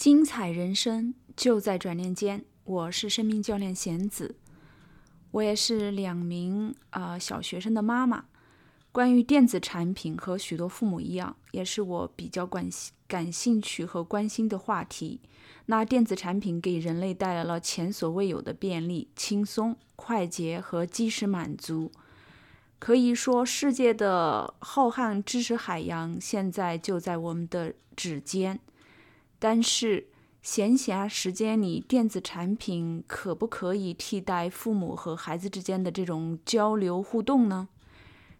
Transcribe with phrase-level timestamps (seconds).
[0.00, 2.42] 精彩人生就在转念间。
[2.64, 4.34] 我是生命教练贤子，
[5.30, 8.24] 我也是两名啊、呃、小学生的妈妈。
[8.92, 15.20] 关于电子产品，和许多父母一样，也是我比较关心、感兴趣和关心的话题。
[15.66, 21.92] 那电子产品给人类带来了前所未有的便利、轻松、快捷和即时满足。
[22.78, 28.58] 可以说，世界的浩瀚知识海洋现在就在我们的指尖。
[29.42, 30.06] 但是，
[30.42, 37.68] 闲暇时间里，电子产品可不可以替代父母和孩子之间的这种交流互动呢？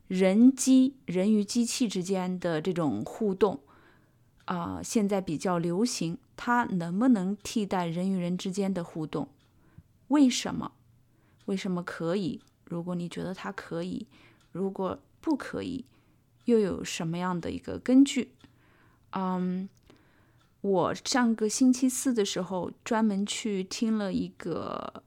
[0.07, 3.61] 人机人与机器之间的这种互动，
[4.45, 9.29] 啊、现在比较流行，它能不能替代人与人之间的互动？
[10.09, 10.73] 为什么？
[11.47, 12.43] 为什么可以？
[12.67, 14.07] 如果你觉得它可以，
[14.53, 15.87] 如果不可以，
[16.45, 18.33] 又有什么样的一个根据？
[19.13, 19.69] 嗯。
[20.63, 25.03] 我上个星期四的时候专门去听了一个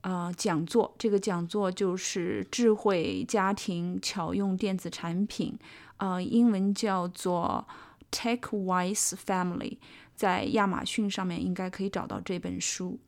[0.00, 5.58] 呃讲座，这个讲座就是智慧家庭巧用电子产品，
[5.98, 7.68] 呃，英文叫做
[8.10, 9.76] Tech Wise Family，
[10.16, 12.98] 在亚马逊上面应该可以找到这本书。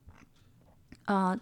[1.07, 1.39] 呃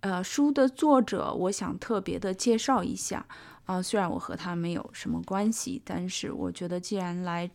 [0.00, 3.26] 呃，书的作者我想特别的介绍一下
[3.66, 7.50] 啊、虽然我和他没有什么关系，但是我觉得既然来。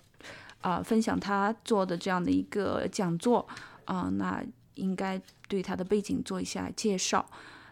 [0.65, 3.47] 啊、分享他做的这样的一个讲座
[3.85, 7.23] 啊、那应该对他的背景做一下介绍。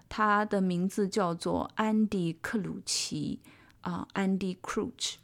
[0.08, 3.40] 他的名字叫做安迪·克鲁奇
[3.82, 5.18] 啊，安迪·克鲁奇。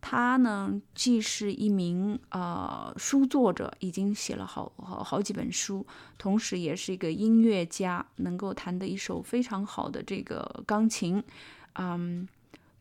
[0.00, 11.22] 他呢，既是一名呃书作者，已经写了好好好几本书，同时也是一个音乐家，能够弹得一手非常好的这个钢琴。
[11.74, 12.26] 嗯，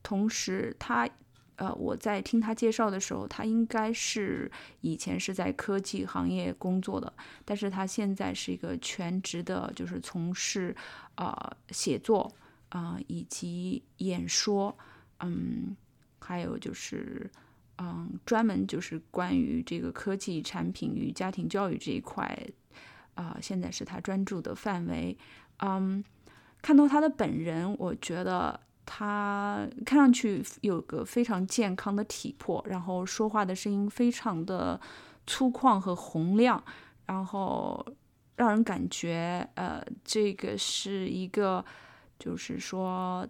[0.02, 1.10] 同时他。
[1.58, 7.14] 呃，我在听他介绍的时候，他应该是以前是在科技行业工作的，
[7.46, 10.76] 但是他现在是一个全职的，就是从事
[11.16, 12.30] 啊、呃、写作
[12.70, 14.78] 啊、以及演说，
[15.22, 15.76] 嗯，
[16.20, 17.32] 还有就是
[17.78, 22.38] 嗯专门就是关于这个科技产品与家庭教育这一块
[23.14, 25.18] 啊、现在是他专注的范围。
[25.60, 26.04] 嗯，
[26.62, 28.60] 看到他的本人，我觉得。
[28.86, 34.80] 他看上去有个非常健康的体魄，然后说话的声音非常的
[35.26, 36.64] 粗犷和洪亮，
[37.08, 37.84] 然后
[38.36, 41.66] 让人感觉呃，这个是一个
[42.20, 43.28] 就是说，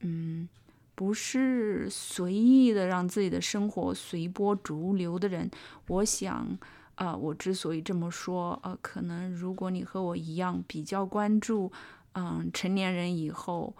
[0.00, 0.48] 嗯，
[0.94, 5.50] 不是随意的让自己的生活随波逐流的人。
[5.88, 6.58] 我想，
[6.94, 11.70] 啊、我之所以这么说，呃，可能如果你和我一样比较关注，
[12.14, 13.76] 嗯，成年人以后，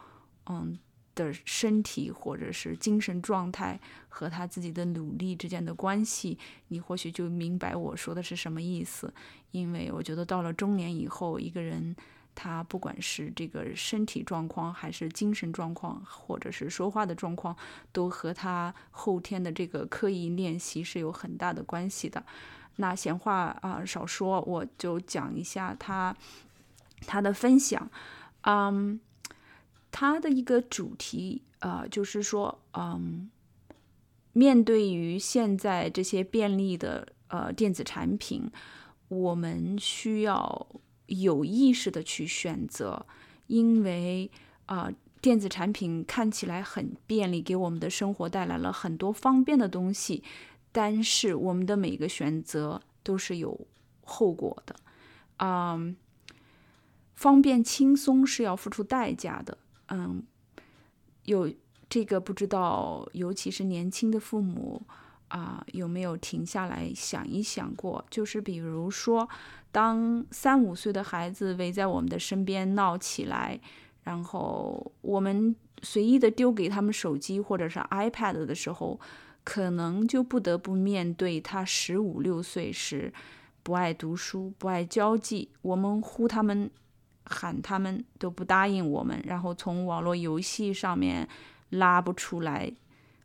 [0.50, 0.78] 嗯。
[1.14, 6.38] 的身体或者是精神状态和他自己的努力之间的关系，
[6.68, 9.12] 你或许就明白我说的是什么意思。
[9.52, 11.94] 因为我觉得到了中年以后，一个人
[12.34, 17.56] 他不管是这个身体状况，还是精神状况，或者是说话的状况，
[17.92, 22.24] 都和他后天的这个刻意练习是有很大的关系的。
[22.76, 26.16] 那闲话啊、少说，我就讲一下他
[27.06, 27.88] 他的分享，
[28.42, 29.00] 嗯。
[29.96, 33.30] 他的一个主题啊、就是说，嗯，
[34.32, 38.50] 面对于现在这些便利的呃电子产品，
[39.06, 40.66] 我们需要
[41.06, 43.06] 有意识的去选择，
[43.46, 44.28] 因为
[44.66, 44.90] 啊、
[45.22, 50.24] 电子产品看起来很便利，给我们的生活带来了很多方便的东西，
[50.72, 53.66] 但是我们的每个选择都是有
[54.02, 54.74] 后果的，
[55.36, 55.96] 嗯，
[57.14, 59.58] 方便轻松是要付出代价的。
[59.88, 60.22] 嗯，
[61.24, 61.52] 有
[61.88, 64.82] 这个不知道，尤其是年轻的父母
[65.28, 68.04] 啊、有没有停下来想一想过？
[68.08, 69.28] 就是比如说，
[69.72, 73.58] 当三五岁的孩子围在我们的身边闹起来，
[74.04, 79.00] 然后我们随意的丢给他们手机或者是 iPad 的时候，
[79.42, 83.12] 可能就不得不面对他十五六岁时
[83.64, 86.70] 不爱读书、不爱交际，我们呼他们。
[87.24, 91.28] 喊他们都不答应我们，然后从网络游戏上面
[91.70, 92.72] 拉不出来、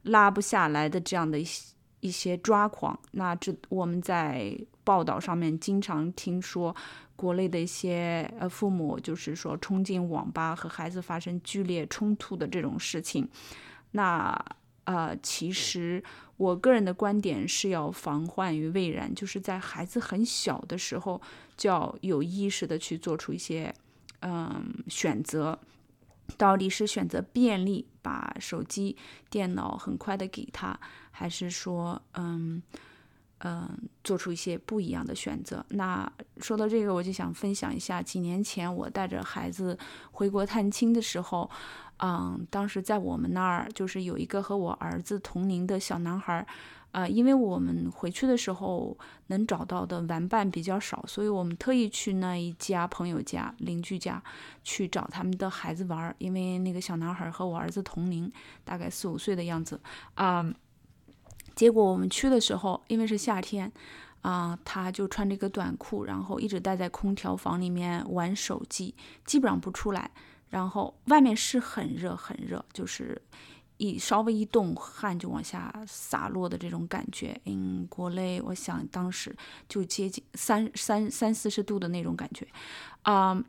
[0.04, 2.98] 拉不下来的这样的一些一些抓狂。
[3.12, 6.74] 那这我们在报道上面经常听说，
[7.16, 13.30] 国内的一些呃父母就是说冲进网吧和孩子发生剧烈冲突的这种事情。
[13.92, 14.34] 那
[14.86, 16.02] 呃，其实
[16.38, 21.22] 我个人的观点是要防患于未然，就是在孩子很小的时候
[21.58, 23.76] 就要有意识的去做出一些。
[24.22, 25.58] 嗯，选择
[26.38, 28.96] 到底是选择便利，把手机、
[29.30, 30.80] 电脑很快的给他，
[31.12, 32.62] 还是说，嗯，
[33.40, 33.70] 嗯，
[34.04, 35.66] 做出一些不一样的选择。
[35.70, 39.78] 那说到这个，我就想分享一下，几年前我带着孩子
[40.12, 41.50] 回国探亲的时候，
[41.98, 46.46] 嗯，当时在我们那儿就是有一个和我儿子同龄的小男孩，
[46.92, 48.98] 啊，因为我们回去的时候
[49.28, 54.22] 能找到的玩伴比较少，所以我们特意去那一家朋友家、邻居家
[54.64, 58.32] 去找他们的孩子玩，因为那个小男孩和我儿子同龄，
[58.64, 59.80] 大概四五岁的样子，
[60.16, 60.52] 啊。
[61.56, 63.70] 结果我们去的时候，因为是夏天，
[64.22, 68.96] 啊，他就穿着一个短裤，然后一直待在空调房里面玩手机，
[69.26, 70.10] 基本上不出来。
[70.48, 73.22] 然后外面是很热很热，就是
[73.80, 77.42] 一稍微一动汗就往下洒落的这种感觉。
[77.46, 79.36] 嗯，国内我想当时
[79.68, 82.48] 就接近三三三四十度的那种感觉，
[83.02, 83.44] 啊。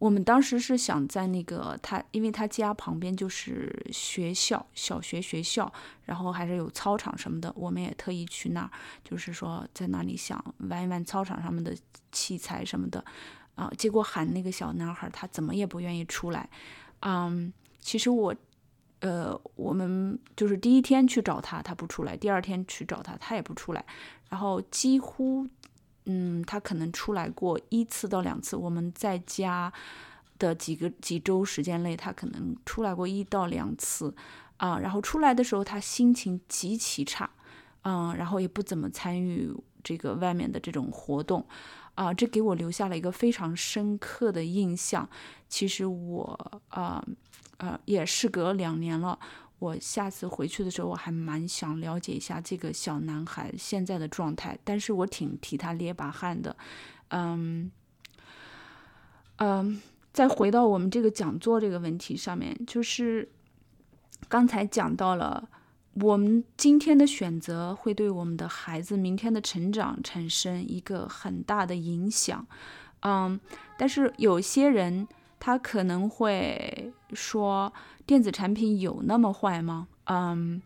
[0.00, 5.72] 我们当时是想在那个他，因为他家旁边就是学校，小学学校，
[6.04, 8.70] 然后还是有操场什么的，我们也特意去那儿，
[9.02, 11.74] 就是说在那里想玩一玩操场上面的
[12.12, 13.02] 器材什么的，
[13.54, 16.50] 啊，结果喊那个小男孩，他怎么也不愿意出来，
[17.00, 17.50] 嗯，
[17.80, 18.34] 其实我，
[19.04, 23.84] 呃，我们就是第一天去找他，他不出来，第二天去找他，他也不出来，
[24.30, 25.46] 然后几乎。
[26.06, 28.56] 嗯，他可能出来过一次到两次。
[28.56, 29.72] 我们在家
[30.38, 34.14] 的几个几周时间内，他可能出来过一到两次
[34.58, 34.78] 啊。
[34.78, 37.30] 然后出来的时候，他心情极其差，
[37.84, 39.50] 嗯，然后也不怎么参与
[39.82, 41.46] 这个外面的这种活动
[41.94, 42.12] 啊。
[42.12, 45.08] 这给我留下了一个非常深刻的印象。
[45.48, 47.02] 其实我啊
[47.58, 49.18] 呃，也事隔两年了。
[49.60, 56.54] 我下次回去的时候，我还蛮想了解一下这个小男孩现在的状态，但是我挺替他捏把汗的，
[57.08, 57.70] 嗯，
[59.36, 59.80] 嗯，
[60.12, 63.30] 再回到我们这个讲座这个问题上面，就是
[64.28, 65.48] 刚才讲到了，
[65.94, 72.46] 我们今天的选择会对我们的孩子明天的成长产生一个很大的影响，
[73.00, 73.40] 嗯，
[73.78, 75.08] 但是有些人。
[75.44, 77.70] 他可能会说，
[78.06, 79.86] 电子产品有那么坏吗？
[80.04, 80.62] 嗯，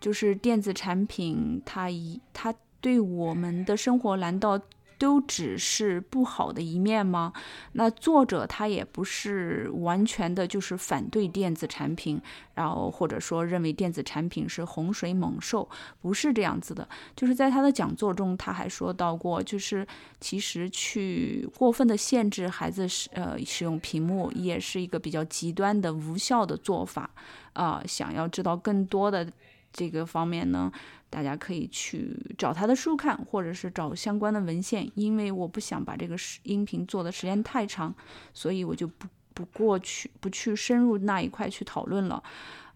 [0.00, 4.60] 就是电子产品，它一它对我们的生活难道？
[4.98, 7.32] 都只是不好的一面吗？
[7.72, 12.20] 那作者他也不是完全的，就是反对电子产品，
[12.54, 15.68] 然后或者说认为电子产品是洪水猛兽，
[16.00, 16.88] 不是这样子的。
[17.14, 19.86] 就是在他的讲座中，他还说到过，就是
[20.20, 27.10] 其实去过分的限制孩子使呃使用屏幕，也是一个比较极端的无效的做法。
[27.52, 29.26] 啊，想要知道更多的
[29.76, 30.72] 这个方面呢？
[31.08, 37.94] 大家可以去找他的书看，或者是找相关的文献，因为我不想把这个音频做的时间太长，
[38.34, 42.20] 所以我就不不过去不去深入那一块去讨论了。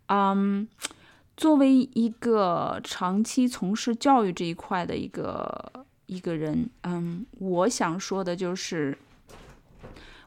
[0.06, 0.69] 嗯，
[1.37, 8.97] 作为一个长期从事教育这一块的一个一个人，嗯，我想说的就是，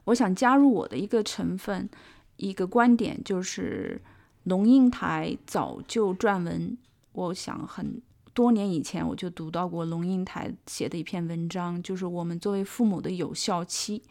[0.04, 1.90] 我想加入我的一个成分，
[2.36, 4.02] 一个观点，就是
[4.44, 6.78] 龙应台早就撰文。
[7.14, 8.02] 我想很
[8.34, 14.02] 多年以前我就读到过龙应台写的一篇文章，就是我们作为父母的有效期。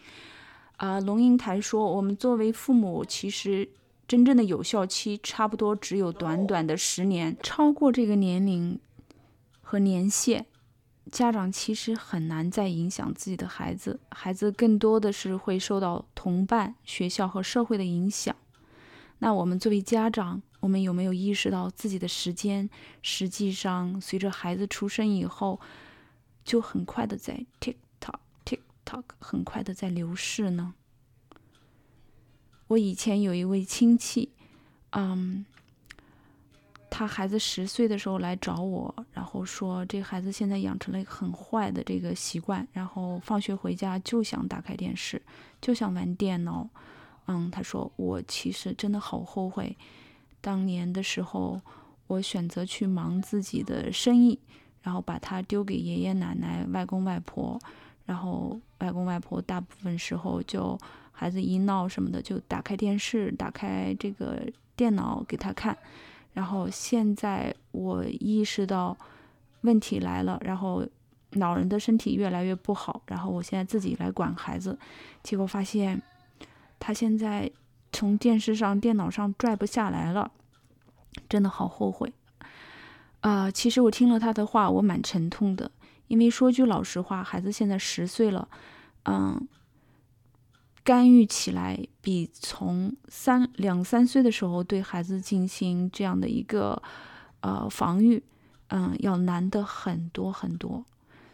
[0.76, 3.68] 啊，龙应台说，我们作为父母，其实
[4.08, 8.80] 真正的有效期差不多只有短短的十年，超过这个年龄
[9.60, 10.46] 和年限，
[11.10, 18.34] 家长其实很难再影响自己的孩子，孩子更多的是会受到同伴、学校和社会的影响。
[19.22, 22.68] 那我们作为家长，我们有没有意识到自己的时间，
[23.02, 25.60] 实际上随着孩子出生以后，
[26.44, 30.74] 就很快的在 TikTok TikTok 很快的在流逝呢？
[32.66, 34.32] 我以前有一位亲戚，
[34.90, 35.46] 嗯，
[36.90, 45.22] 他孩子十岁的时候来找我，然后说这孩子现在养成了一个很坏的这个习惯，然后放学回家就想打开电视，
[45.60, 46.68] 就想玩电脑。
[47.26, 49.76] 嗯，他说我其实真的好后悔，
[50.40, 51.60] 当年的时候
[52.08, 54.38] 我选择去忙自己的生意，
[54.82, 57.58] 然后把他丢给爷爷奶奶、外公外婆，
[58.04, 60.76] 然后外公外婆大部分时候就
[61.12, 64.42] 孩子一闹什么的就打开电视、打开这个
[64.74, 65.78] 电脑给他看，
[66.32, 68.96] 然后现在我意识到
[69.60, 70.84] 问题来了，然后
[71.30, 74.76] 老人的身体越来越不好，然后我现在自己来管孩子，
[75.22, 76.02] 结果发现。
[76.84, 77.48] 他现在
[77.92, 80.32] 从电视上、电脑上拽不下来了，
[81.28, 82.12] 真的好后悔
[83.20, 83.48] 啊！
[83.48, 85.70] 其实我听了他的话，我蛮沉痛的，
[86.08, 88.48] 因为说句老实话，孩子现在十岁了，
[89.04, 89.46] 嗯，
[90.82, 96.82] 干预起来比从三两三岁的时候对孩子进行这样的一个
[97.42, 98.20] 呃防御，
[98.70, 100.84] 嗯，要难的很多很多。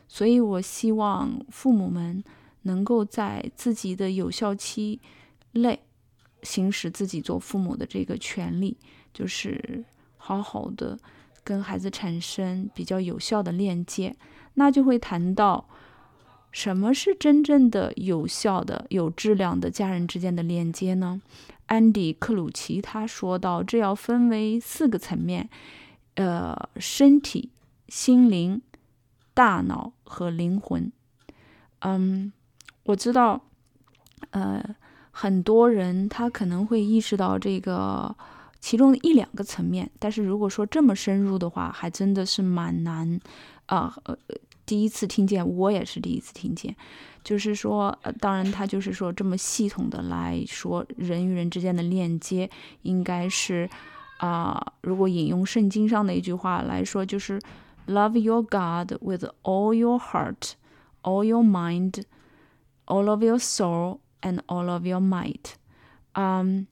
[0.07, 2.23] 所以我希望父母们
[2.62, 5.00] 能够在自己的有效期
[5.62, 5.81] 类
[6.43, 8.77] 行使自己做父母的这个权利，
[9.12, 9.85] 就是
[10.17, 10.99] 好好的
[11.45, 14.17] 跟孩子产生比较有效的链接。
[14.55, 15.69] 那就会谈到
[16.50, 21.21] 什么是真正的有效的、有质量的家人之间的链接呢？
[21.67, 25.49] 安迪·克鲁奇他说到，这要分为四个层面，
[26.15, 27.50] 呃，身体、
[27.88, 28.62] 心灵。
[29.35, 30.91] 大脑和灵魂，
[31.79, 32.33] 嗯，
[32.83, 33.41] 我知道，
[34.31, 34.75] 呃，
[35.20, 38.14] 很多人他可能会意识到这个
[38.60, 43.18] 其中一两个层面，但是如果说这么深入的话，还真的是蛮难
[43.66, 43.92] 啊。
[44.04, 44.16] 呃，
[44.64, 46.76] 第一次听见，我也是第一次听见，
[47.25, 52.48] 就是说，呃，当然他就是说这么系统的来说人与人之间的链接，
[52.82, 53.68] 应该是
[54.18, 57.40] 啊，如果引用圣经上的一句话来说，就是。
[57.90, 60.52] Love your God with all your heart,
[61.02, 62.02] all your mind,
[62.84, 65.52] all of your soul, and all of your might.
[66.12, 66.66] 嗯，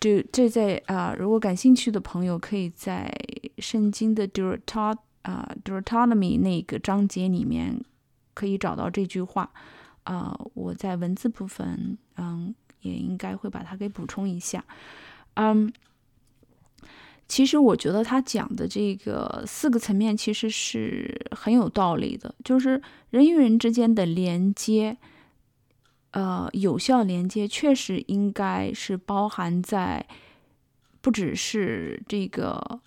[0.00, 3.12] 这这在啊，如果感兴趣的朋友，可以在
[3.58, 7.82] 圣经的 Deuteronomy 啊 Deuteronomy 那个章节里面
[8.34, 9.50] 可以找到这句话。
[10.04, 14.64] 啊，我在文字部分，嗯，也应该会把它给补充一下。
[15.34, 15.72] 嗯。
[17.28, 24.98] 其实我觉得他讲的这个四个层面其实是很有道理的，就是人与人之间的连接，
[26.12, 30.06] 呃，有效连接确实应该是包含在
[31.02, 32.80] 不只是这个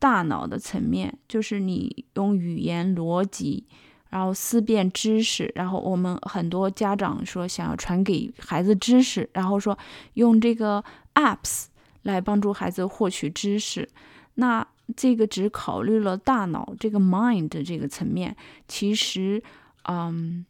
[0.00, 3.66] 大脑的层面，就是你用语言逻辑，
[4.10, 9.78] 然后思辨知识，然后我们很多家长说想要传给孩子知识，然后说
[10.14, 10.82] 用这个
[11.14, 11.66] apps。
[12.02, 13.88] 来帮助孩子获取知识，
[14.34, 14.64] 那
[14.96, 18.36] 这个只考虑了大脑这个 mind 这个层面，
[18.68, 19.42] 其实，
[19.88, 20.46] 嗯，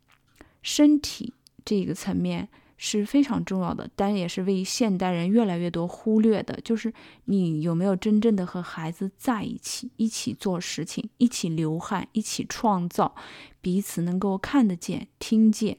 [0.60, 1.32] 身体
[1.66, 6.90] 这个层面是非常重要的，但也是为现代人越来越多忽略的，就是
[7.26, 13.14] 你有没有真正的和孩子在一起，一起做事情，一起流汗，一起创造，
[13.60, 15.76] 彼此能够看得见、听见，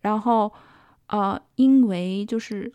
[0.00, 0.50] 然后，
[1.08, 2.72] 呃，因为就是。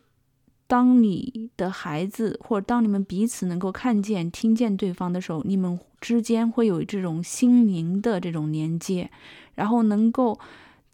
[0.67, 9.11] 当你的孩子，或者当你们彼此能够看见、听见对方的时候，你们之间会有这种心灵的这种连接，
[9.53, 10.39] 然后能够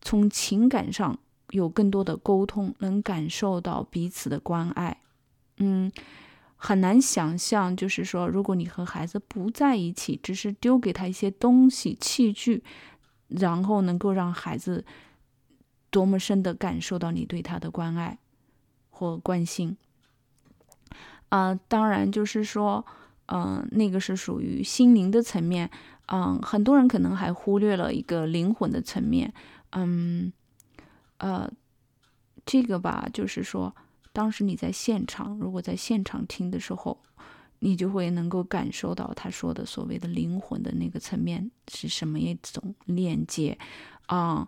[0.02, 1.18] 从情感上
[1.52, 5.02] 有更多的沟通，能感受到彼此的关爱。
[5.58, 5.92] 嗯，
[6.56, 12.64] 很难想象，就是说，如果你和孩子不在一起，只是丢给他一些东西、器具，
[13.28, 14.84] 然后能够让孩子
[15.90, 18.18] 多么深的感受到你对他的关爱。
[18.94, 19.76] 或关心，
[21.30, 22.86] 啊，当然就是说，
[23.30, 25.72] 嗯，那个是属于心灵的层面，
[26.06, 29.34] 嗯，很多人可能还忽略了一个灵魂的层面，
[29.72, 30.32] 嗯，
[31.22, 31.48] 呃，
[32.46, 33.76] 这个吧，就是说，
[34.12, 37.00] 当时你在现场，如果在现场听的时候，
[37.60, 43.58] 你就会能够感受到他说的所谓的灵魂的那个层面是什么一种链接，
[44.08, 44.48] 啊。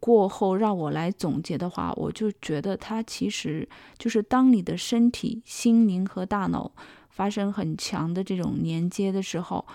[0.00, 6.70] 过后让我来总结的话，我就觉得它其实就是当你的身体、心灵和大脑
[7.08, 9.66] 发生很强的这种连接的时候，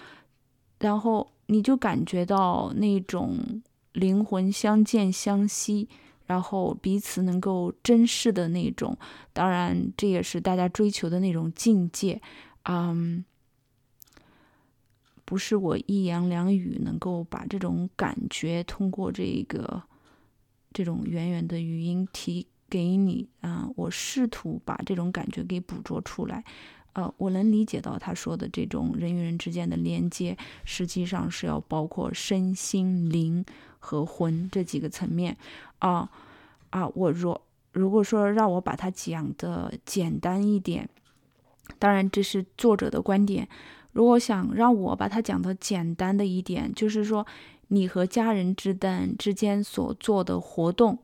[0.78, 3.64] 然后你就感觉到那种
[3.94, 5.90] 灵魂相见相惜，
[6.34, 8.98] 然后彼此能够珍视的那种。
[9.34, 12.20] 当然，这也是大家追求的那种境界。
[12.64, 13.24] 嗯，
[15.26, 19.84] 不是我一言两语能够把这种感觉通过这个。
[20.76, 26.44] 这种远远的语音提给你啊，我试图把这种感觉给捕捉出来，
[26.94, 33.44] 呃，我能理解到他说的这种人与人之间的连接，实际上是要包括身心灵
[33.80, 35.36] 和魂这几个层面
[35.80, 36.10] 啊
[36.70, 40.90] 啊，我若如果说让我把它讲的简单一点，
[41.78, 43.48] 当然这是作者的观点，
[43.92, 47.26] 如果想让我把它讲的简单的一点，就是说。
[47.70, 51.00] 你和家人之等之间所做的活动，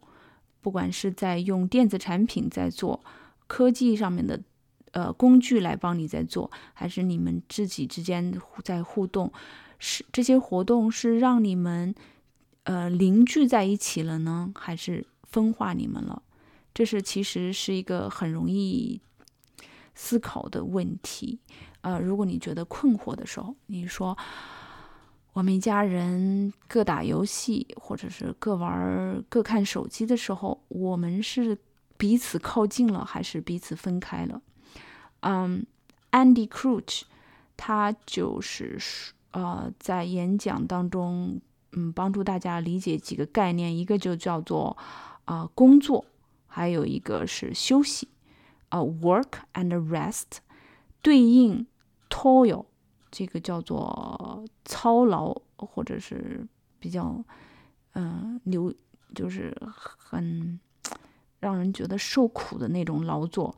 [0.62, 3.02] 不管是在用电子产品在做，
[3.48, 4.40] 科技上面的
[4.92, 9.32] 呃工具来帮你在做，还是你们自己之间在互动，
[9.78, 11.94] 是这些活动是让你们
[12.64, 16.22] 呃凝聚在一起了呢，还是分化你们了？
[16.74, 19.02] 这是其实是一个很容易
[19.96, 21.40] 思考的问题。
[21.82, 24.18] 呃，如果你觉得困惑的时候，你说。
[25.32, 31.58] 我们一家人各打游戏，或者是各玩各看手机的时候，我们是
[31.98, 34.42] 彼此靠近了，还是彼此分开了？
[35.22, 35.66] 嗯
[36.12, 37.04] ，Andy Crouch，
[37.58, 38.78] 他就是
[39.32, 41.40] 呃在演讲当中，
[41.74, 44.78] 嗯，帮助大家理解几个概念，一个就叫做
[45.26, 46.06] 啊工作，
[46.48, 48.08] 还有一个是休息，
[48.70, 50.40] 啊 work and rest，
[51.02, 51.68] 对应
[52.10, 52.66] toil，
[53.12, 56.48] 这个叫做操劳或者是
[56.80, 57.24] 比较
[57.94, 58.74] 嗯流，
[59.14, 59.56] 就是
[59.98, 60.60] 很
[61.40, 63.56] 让人觉得受苦的那种劳作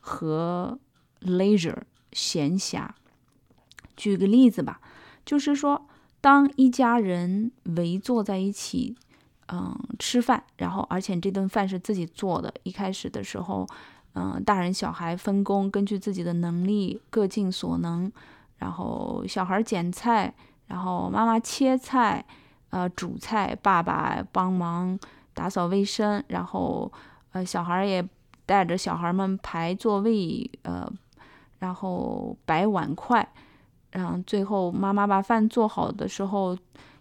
[0.00, 0.78] 和
[1.24, 2.88] leisure 闲暇。
[3.96, 4.80] 举个例子吧，
[5.24, 5.86] 就是说，
[6.20, 8.96] 当一家人围坐在一起，
[9.48, 13.66] 嗯，吃饭，然后而且这顿饭是自己做的，一开始的时候，
[14.14, 18.10] 嗯，大人小孩分工，根据自己的能力各尽所能，
[18.58, 20.34] 然后小孩捡菜，
[20.66, 22.24] 然后妈妈切菜，
[22.70, 24.98] 呃，煮菜，爸爸帮忙
[25.34, 26.90] 打扫卫生，然后，
[27.32, 28.06] 呃，小孩也
[28.46, 30.90] 带着小孩们排座位，呃，
[31.62, 33.26] 然后摆碗筷。
[33.92, 36.58] 然后最后，妈妈把饭做好的时候，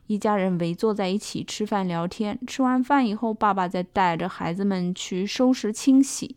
[0.08, 2.38] 一家人围坐在一起吃饭聊天。
[2.46, 6.36] 吃完饭以后，爸爸再带着孩子们去收拾清洗，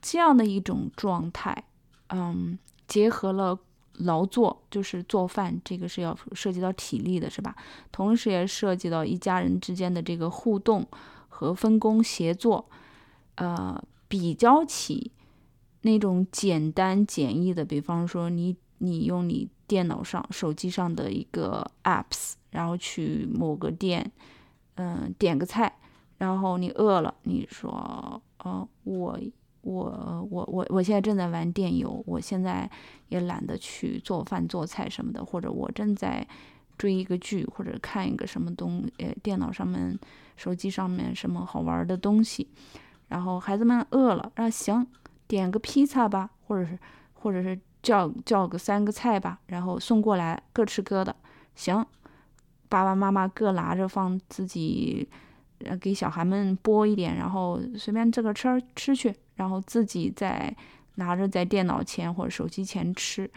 [0.00, 1.64] 这样的一种状态，
[2.10, 3.58] 嗯，结合了
[3.98, 7.56] 劳作，就是做饭，这个是要涉及到体力的，是吧？
[7.90, 10.86] 同时也涉及到一家人之间的这个互动
[11.28, 12.64] 和分工协作。
[13.34, 15.10] 呃，比较起
[15.82, 19.48] 那种简单简易的，比方说你你用你。
[19.70, 24.10] 电脑上、手机上的一个 apps，然后去某个店，
[24.74, 25.72] 嗯，点个菜，
[26.18, 29.16] 然后你饿了，你说，哦，我
[29.60, 32.68] 我我我我现在正在玩电游，我现在
[33.10, 36.26] 也懒得去做饭做菜什么的，或者我正在
[36.76, 39.96] 追一个剧，或者看一个什么东，呃，电脑上面、
[40.34, 42.48] 手机上面什么好玩的东西，
[43.06, 44.84] 然后孩子们饿了，啊，行，
[45.30, 46.78] 点个披萨吧，或者是，
[47.14, 47.58] 或者是。
[47.82, 51.16] 叫叫个三个菜吧，然后送过来，各吃各的。
[51.54, 51.82] 行，
[52.68, 55.08] 爸爸妈妈各拿着放自己，
[55.64, 60.54] 呃，给小孩们剥一点，然后随便自个吃吃去，然后自己再
[60.96, 63.30] 拿着在电脑前或者手机前吃。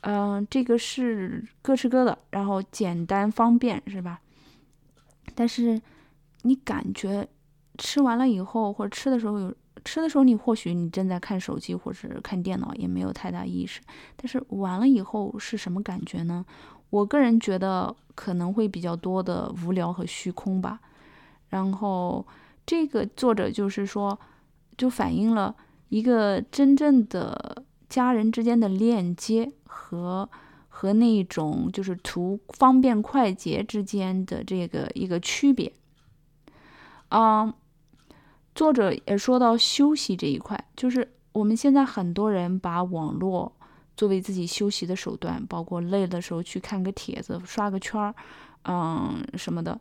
[0.00, 4.18] 嗯，这个是各吃各的，然后简单方便，是吧？
[5.34, 5.78] 但是
[6.40, 7.28] 你感觉
[7.76, 9.54] 吃完了以后，或者吃的时候有。
[9.84, 13.80] 吃的时候，你或许你正在看手机或者看电脑，也没有太大意识。
[14.16, 16.44] 但是完了以后是什么感觉呢？
[16.90, 20.80] 我个人觉得可能会比较多的无聊和虚空吧。
[21.48, 22.24] 然后
[22.64, 24.18] 这个作者就是说，
[24.76, 25.54] 就反映了
[25.88, 30.28] 一个真正的家人之间的链接和
[30.68, 35.72] 和那种就是图方便快捷之间的这个一个区别。
[37.08, 37.52] 嗯。
[38.54, 43.52] 作者也说到休息这一块，就是我们现在很多人把网络
[43.96, 48.14] 作为自己休息的手段，包括累的时候去看个帖子、刷个圈儿，
[48.62, 49.80] 嗯什么的，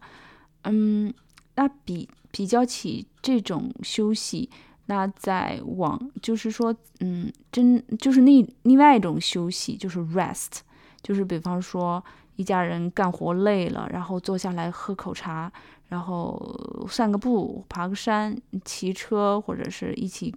[0.63, 1.13] 嗯，
[1.55, 4.49] 那比比较起这种休息，
[4.87, 10.61] 那在网就是说，嗯，真就是那另外一种休息，就是 rest，
[11.03, 12.03] 就是比方说
[12.37, 15.51] 一家人干活累了，然后坐下来喝口茶。
[15.93, 20.33] 然后散个步，爬个山，骑车，或者是一起，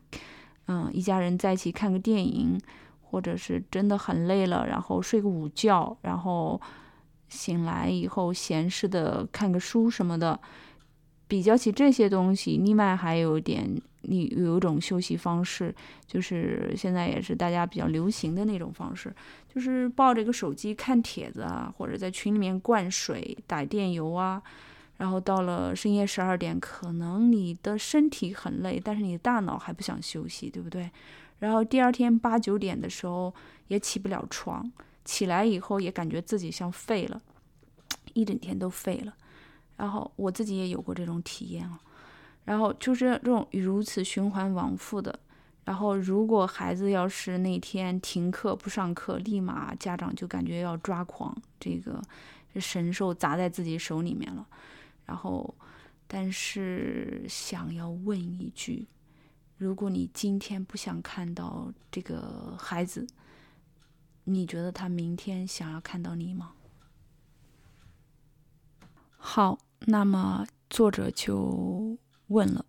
[0.69, 2.61] 嗯，一家人在一起看个电影，
[3.01, 6.61] 或者是真的很累了，然后睡个午觉，然后
[7.31, 10.39] 醒来以后闲适的看个书什么的。
[11.27, 15.75] 比较起这些东西，另外还有一点，你有一种休息方式，
[16.07, 19.11] 就是现在也是大家比较流行的那种方式，
[19.49, 24.43] 就是抱着个手机看帖子啊，或者在群里面灌水、打电游啊。
[24.99, 30.91] 然后到了深夜十二点，可能你的身体很累，但是你的大脑还不想休息，对不对？
[31.39, 33.35] 然后第二天八九点的时候
[33.69, 34.73] 也起不了床，
[35.05, 37.21] 起来以后也感觉自己像废了，
[38.15, 39.15] 一整天都废了。
[39.77, 41.79] 然后我自己也有过这种体验啊。
[42.47, 45.19] 然后就是这种如此循环往复的。
[45.65, 52.01] 然后如果孩子要是那天停课不上课，立马家长就感觉要抓狂，这个
[52.59, 54.47] 神兽砸在自己手里面了。
[55.07, 55.55] 然后，
[56.07, 58.89] 但是想要问一句：
[59.57, 63.07] 如果你今天不想看到这个孩子，
[64.25, 66.53] 你觉得他明天想要看到你吗？
[69.17, 72.67] 好，那么作者就问了：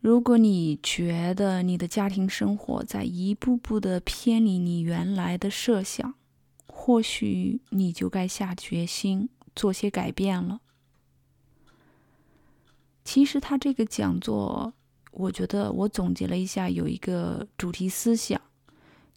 [0.00, 6.14] 如果你觉得你的家庭生活在一步步的偏离你原来的设想，
[6.66, 10.60] 或许你就该下决心做些改变了。
[13.12, 14.72] 其实他这个讲座，
[15.10, 18.40] 我觉得我总结了一下，有一个主题思想，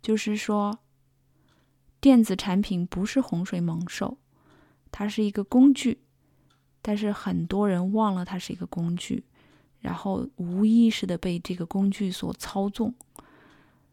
[0.02, 0.80] 就是说，
[2.02, 4.18] 电子产品不是洪水猛兽，
[4.92, 6.00] 它是一个工具，
[6.82, 9.26] 但是很多人忘了它是一个工具，
[9.80, 12.96] 然后无意识的被这个工具所操纵。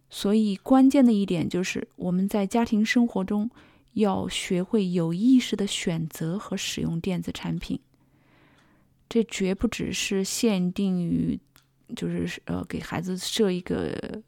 [0.09, 3.51] 所以关键的一点就是我们在家庭生活中
[3.93, 7.79] 要学会有意识的选择和使用电子产品。
[9.11, 11.39] 这绝不只是限定于，
[11.95, 14.23] 就是呃给孩子设一个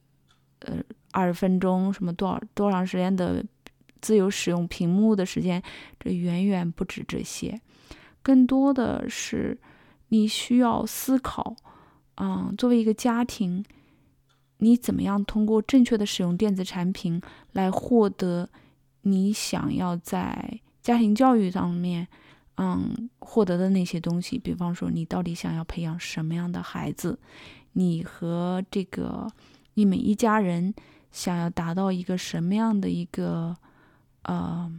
[0.59, 3.43] 呃二十分钟什么多少多长时间的
[4.01, 5.63] 自由使用屏幕的时间，
[5.99, 7.59] 这远远不止这些，
[8.23, 9.59] 更多的是
[10.09, 11.57] 你需要思考，
[12.17, 13.65] 嗯，作为一个家庭。
[14.59, 18.49] 你怎么样通过正确的使用电子产品来获得
[19.01, 22.07] 你想要在家庭教育上面，
[22.57, 24.39] 嗯，获得的那些东西？
[24.39, 27.19] 比方说，你到底想要培养什么样的孩子？
[27.73, 29.27] 你和这个
[29.75, 30.75] 你们一家人
[31.11, 33.57] 想要达到一个什么样的一个
[34.23, 34.71] 呃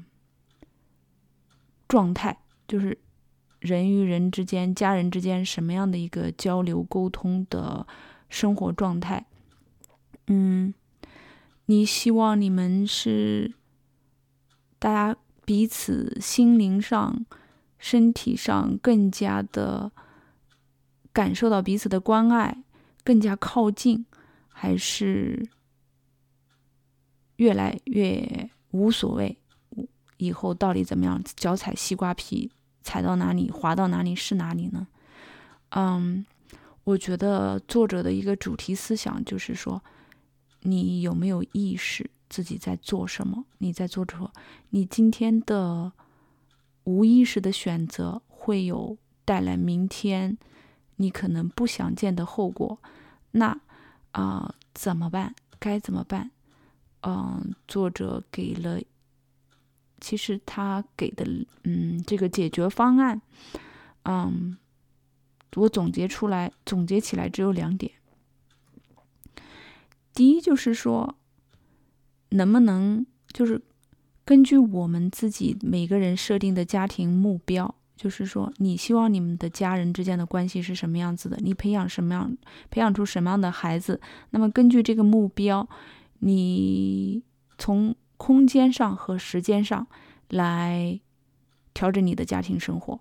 [1.88, 2.38] 状态？
[2.68, 2.98] 就是
[3.60, 7.88] 人与人之间、家人之间什么样的一个交流沟通的
[8.30, 9.26] 生活状态？
[10.28, 10.74] 嗯，
[11.66, 13.54] 你希望你们是
[14.78, 17.26] 大家彼此心灵上、
[17.84, 19.92] 身体上更加的
[21.12, 22.64] 感受到彼此的关爱，
[23.04, 24.06] 更加靠近，
[24.48, 25.46] 还是
[27.36, 29.38] 越来越无所谓？
[30.16, 31.22] 以后到底怎么样？
[31.36, 32.50] 脚踩西瓜皮，
[32.84, 34.88] 踩到哪里滑到哪里是哪里呢？
[35.72, 36.26] 嗯，
[36.86, 39.84] 我觉得作者的一个主题思想就是说。
[40.66, 43.44] 你有没有意识自己在做什么？
[43.58, 44.32] 你在做什么？
[44.70, 45.92] 你今天的
[46.84, 50.38] 无意识的选择会有带来明天
[50.98, 52.80] 你可能不想见的后果。
[53.32, 53.60] 那
[54.12, 55.34] 啊，怎么办？
[55.60, 56.32] 该怎么办？
[57.02, 58.80] 嗯，作者给了，
[60.00, 61.26] 其实他给的
[61.64, 63.22] 嗯这个解决方案，
[64.04, 64.58] 嗯，
[65.56, 67.92] 我总结出来，总结起来只有两点。
[70.14, 71.16] 第一就是说，
[72.30, 73.62] 能不能就是
[74.26, 81.38] 根据我们自己每个人设定的家庭目标，就是说你希望你们的家人之间的关系是什么样子的？
[81.42, 82.36] 你培养什么样，
[82.70, 84.00] 培养出什么样的孩子？
[84.30, 85.68] 那么根据这个目标，
[86.20, 87.22] 你
[87.58, 89.86] 从空间上和时间上
[90.30, 91.00] 来
[91.74, 93.00] 调整你的家庭生活。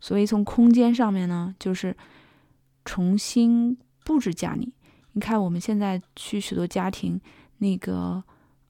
[0.00, 1.96] 所以从空间上面呢，就是
[2.84, 4.72] 重新布置家里。
[5.12, 7.20] 你看，我们现在去许多家庭，
[7.58, 8.22] 那个，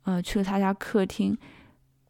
[0.03, 1.37] 呃，去了他家客厅，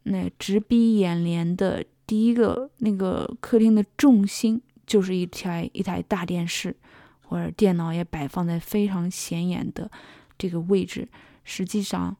[0.04, 6.74] 那直逼眼帘的第一个那个客厅的重心就是一台一台大电视，
[7.22, 9.90] 或者电脑也摆放在非常显眼的
[10.38, 11.08] 这个位置。
[11.42, 12.16] 实际上，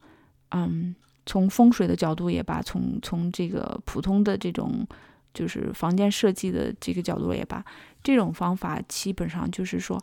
[0.51, 0.94] 嗯，
[1.27, 4.87] 从风水的角度也罢，从从这个普通的这种
[5.33, 7.64] 就是房间设计的这个角度也罢，
[8.03, 10.03] 这种方法基本上就是说，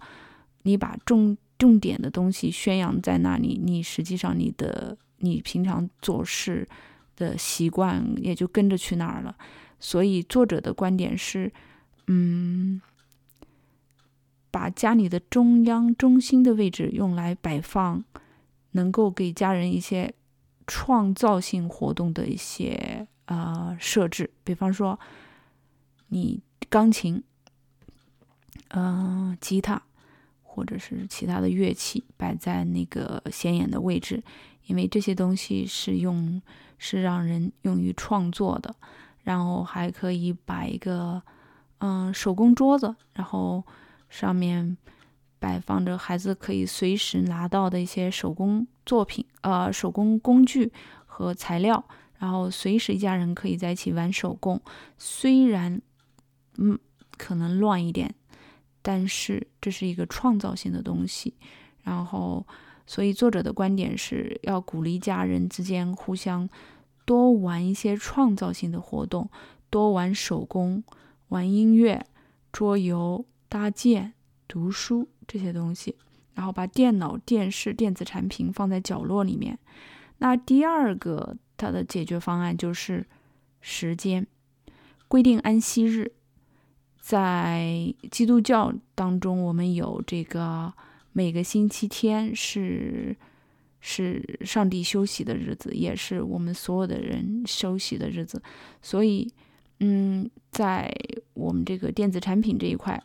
[0.64, 6.68] 你把重重点的东西宣扬在那里，你实际上你的你平常做事
[7.16, 9.36] 的习惯也就跟着去哪儿了。
[9.80, 11.52] 所以作者的观点是，
[12.08, 12.82] 嗯，
[14.50, 18.04] 把家里的中央中心的位置用来摆放
[18.72, 20.14] 能够给家人一些
[20.68, 25.00] 创造性活动的一些呃设置，比方说
[26.08, 27.24] 你钢琴，
[28.70, 29.82] 嗯，吉他。
[30.54, 34.22] 或者是其他的乐器摆在那个显眼的位置，
[34.66, 36.42] 因为这些东西是用
[36.82, 38.74] 是让人用于创作的。
[39.22, 41.22] 然后还可以摆一个
[41.78, 43.64] 嗯手工桌子，然后
[44.10, 44.76] 上面
[45.38, 50.74] 摆放着孩子可以随时拿到的一些手工作品，呃手工工具
[51.06, 51.84] 和材料，
[52.18, 54.60] 然后随时一家人可以在一起玩手工。
[54.98, 55.80] 虽然
[56.58, 56.80] 嗯
[57.18, 58.16] 可能乱一点。
[58.84, 61.36] 但是这是一个创造性的东西，
[61.84, 62.44] 然后，
[62.92, 66.50] 所以作者的观点是要鼓励家人之间互相
[67.06, 69.30] 多玩一些创造性的活动，
[69.70, 70.84] 多玩手工、
[71.30, 72.06] 玩音乐、
[72.52, 74.12] 桌游、搭建、
[74.46, 75.96] 读书这些东西，
[76.34, 79.58] 然后把电脑、电视、电子产品放在角落里面。
[80.18, 83.08] 那第二个它的解决方案就是
[83.62, 84.28] 时间，
[85.08, 86.12] 规定安息日。
[87.00, 90.74] 在基督教当中，我们有这个
[91.14, 93.16] 每个星期天是
[93.80, 98.42] 是上帝休息的日子，也是我们所有的人休息的日子。
[98.82, 99.28] 所以，
[99.80, 100.94] 嗯，在
[101.34, 103.04] 我们这个电子产品这一块，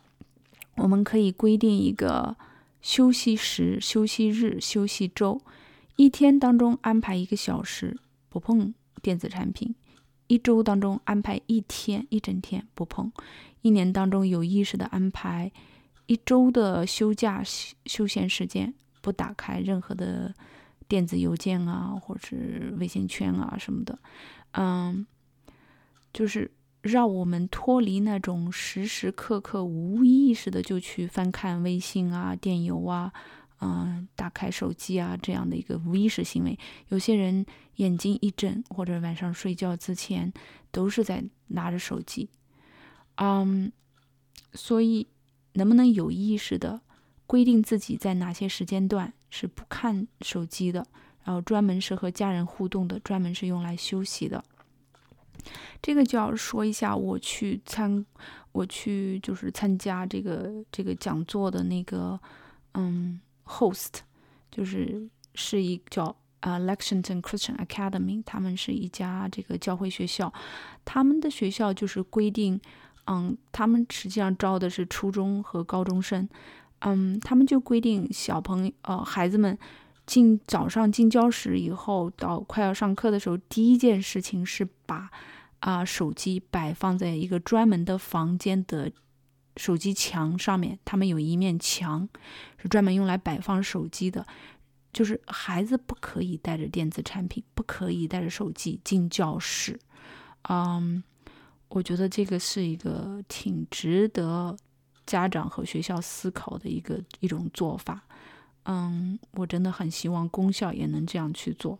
[0.75, 2.37] 我们可以规定一个
[2.81, 5.41] 休息时、休息日、休息周，
[5.95, 7.97] 一天当中安排一个小时
[8.29, 9.73] 不碰电子产品，
[10.27, 13.11] 一周当中安排一天一整天不碰，
[13.63, 15.51] 一年当中有意识的安排
[16.07, 17.41] 一周的休假
[17.85, 20.33] 休闲时间，不打开任何的
[20.87, 23.99] 电子邮件啊，或者是微信圈啊什么的，
[24.51, 25.05] 嗯，
[26.11, 26.49] 就是
[26.81, 33.13] 让我们脱离那种时时刻刻无意识的就去翻看微信啊、电邮啊。
[33.59, 37.43] 嗯，打开手机啊，这样的一个无意识行为，有些人
[37.77, 40.31] 眼睛一睁，或者晚上睡觉之前
[40.69, 42.29] 都是在拿着手机。
[43.15, 43.71] 嗯，
[44.53, 45.07] 所以
[45.57, 46.81] 能不能有意识的
[47.27, 50.87] 规定自己在哪些时间段是不看手机的，
[51.23, 54.43] 然后专门是和家人互动的，专门是用来休息的？
[55.81, 58.05] 这个就要说一下，我去参，
[58.53, 62.19] 我去就是参加这个这个讲座的那个，
[62.73, 63.19] 嗯。
[63.49, 63.99] Host
[64.51, 70.33] 就是是一叫啊 Lexington Christian Academy，他们是一家这个教会学校，
[70.83, 72.59] 他们的学校就是规定，
[73.07, 76.27] 嗯，他们实际上招的是初中和高中生，
[76.79, 79.57] 嗯，他们就规定小朋友呃孩子们
[80.05, 85.09] 进早上进教室以后，到快要上课的时候，第一件事情是把
[85.59, 88.91] 啊手机摆放在一个专门的房间的。
[89.59, 92.07] 手机墙上面，他们有一面墙
[92.59, 94.23] 是专门用来摆放手机的，
[94.93, 99.79] 就是孩子不可以带着电子产品，不可以带着手机进教室。
[100.47, 101.03] 嗯，
[101.69, 104.55] 我觉得这个是一个挺值得
[105.05, 108.01] 家长和学校思考的一个一种做法。
[108.63, 111.77] 嗯，我真的很希望公校也能这样去做。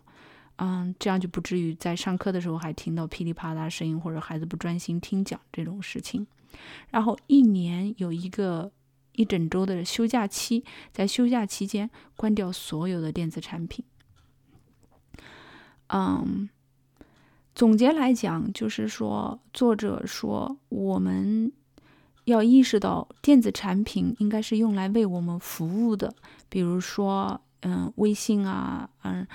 [0.58, 6.26] 嗯，这样就不至于在上课的时候还听到噼里啪啦声音，或者孩子不专心听讲这种事情。
[6.90, 8.72] 然后一年有一个
[9.12, 13.86] 一整周的休假期，在休假期间关掉所有的电子产品。
[15.88, 16.50] 嗯，
[17.58, 21.52] 总结来讲，就是说，作者说我们
[22.26, 26.14] 要意识到电子产品应该是用来为我们服务的，
[26.50, 29.26] 比如说，嗯，微信啊，嗯。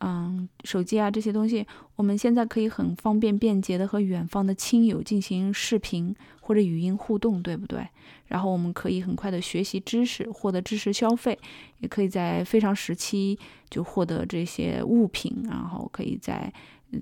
[0.00, 7.84] 嗯，手机啊这些东西，我们现在可以很方便便捷的和远方的亲友进行视频或者语音互动，对不对？
[8.26, 11.36] 然后我们可以很快的学习知识，获得知识消费，
[11.78, 13.36] 也可以在非常时期
[13.68, 16.52] 就获得这些物品，然后可以在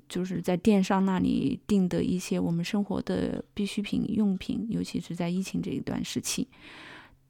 [0.09, 6.49] 就是在电商那里订的一些我们生活的必需品用品，尤其是在疫情这一段时期。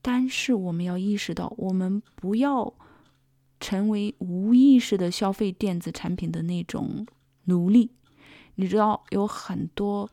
[0.03, 2.75] 但是我们要意识到，我们不要。
[3.59, 7.07] 成为无意识的消费电子产品的那种
[7.45, 7.91] 奴隶，
[8.57, 10.11] 你知道有很多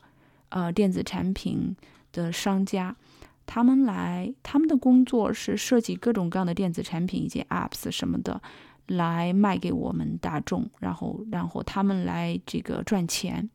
[0.48, 1.76] 呃电子产品
[2.10, 2.96] 的商家，
[3.44, 8.40] 他们来他们的工作是设计各种各样的电子产品以及 apps 什么的
[8.86, 13.48] 来卖给我们大众，然后然后他们来这个赚钱。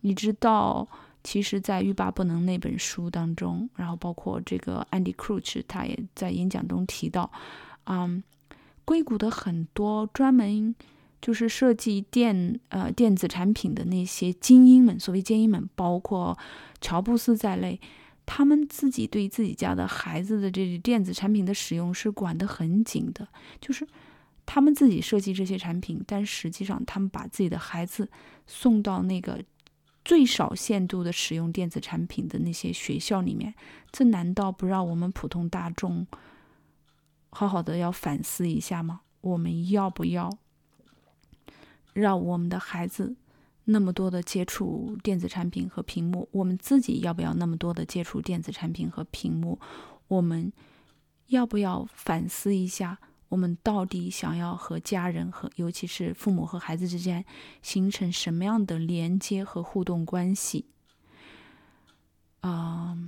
[0.00, 0.88] 你知道，
[1.22, 7.30] 其实，在欲罢不能那本书当中，然后包括这个 Andy Crouch 他也在演讲中提到，
[7.84, 8.22] 嗯。
[8.84, 10.74] 硅谷的很多专门
[11.20, 16.34] 就是设计电呃电子产品的那些精英们，所谓精英们，包括
[16.80, 17.78] 乔布斯在内，
[18.24, 23.28] 他们自己对自己家的孩子的这电子产品的使用是管得很紧的，
[23.60, 23.86] 就是
[24.50, 28.10] 他们自己设计这些产品，但实际上他们把自己的孩子
[28.46, 29.44] 送到那个
[30.02, 33.54] 最少限度的使用电子产品的那些学校里面，
[33.92, 36.06] 这难道不让我们普通大众？
[37.28, 39.02] 好好的要反思一下吗？
[39.20, 40.38] 我们要不要
[41.92, 43.16] 让我们的孩子
[43.64, 46.26] 那么多的接触电子产品和屏幕？
[46.32, 49.60] 我们自己要不要那么多的接触电子产品和屏幕？
[50.06, 50.50] 我们
[51.26, 57.24] 要不要反思一下，我们到底想要和家人和尤其是父母和孩子之间
[57.62, 60.66] 形成什么样的连接和互动关系？
[62.40, 62.98] 啊，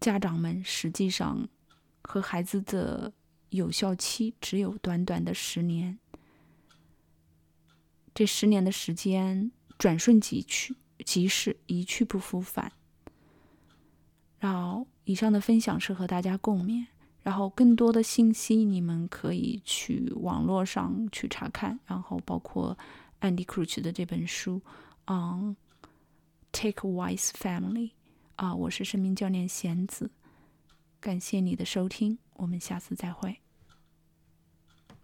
[0.00, 1.48] 家长们实际上。
[2.02, 3.12] 和孩子的
[3.50, 5.98] 有效期只有短短的十年，
[8.12, 12.72] 这十年的时间转瞬即去，即逝，一去不复返。
[14.40, 16.86] 然后，以上的分享是和大家共勉。
[17.22, 21.78] 然后，更多的信息你们可以去网络上去查看。
[21.86, 22.76] 然后，包括
[23.20, 24.62] Andy Crouch 的这本书，
[25.06, 25.54] 嗯
[26.52, 27.90] ，Take Wise Family。
[28.36, 30.10] 啊，我是生命教练贤子。
[30.98, 33.40] 感谢你的收听，我们下次再会。